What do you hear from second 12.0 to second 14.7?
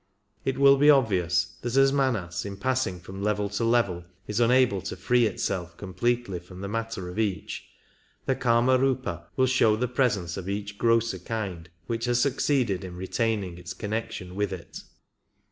has succeeded in retaining its connection with